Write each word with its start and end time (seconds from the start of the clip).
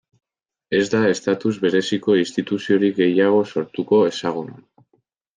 Ez 0.75 0.85
da 0.93 1.01
estatus 1.15 1.51
bereziko 1.65 2.15
instituziorik 2.21 2.95
gehiago 3.01 3.43
sortuko 3.57 4.01
Hexagonoan. 4.07 4.65